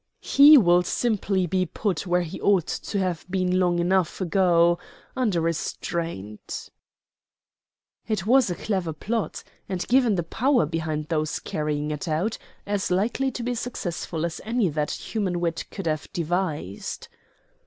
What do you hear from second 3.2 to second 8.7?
been long enough ago under restraint." It was a